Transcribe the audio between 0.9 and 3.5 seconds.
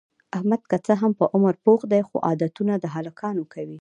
هم په عمر پوخ دی، خو عادتونه د هلکانو